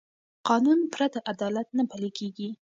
قانون 0.47 0.79
پرته 0.93 1.19
عدالت 1.31 1.67
نه 1.77 1.83
پلي 1.91 2.11
کېږي 2.17 2.49